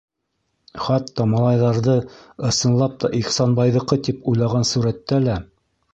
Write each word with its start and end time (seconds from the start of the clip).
Хатта 0.85 1.27
малайҙарҙы 1.33 1.97
ысынлап 2.51 2.95
та 3.05 3.13
Ихсанбайҙыҡы 3.21 4.01
тип 4.09 4.29
уйлаған 4.33 4.71
сүрәттә 4.75 5.25
лә... 5.29 5.41